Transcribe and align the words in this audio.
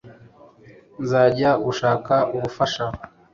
nzajya 1.01 1.49
gushaka 1.65 2.13
ubufasha 2.35 2.83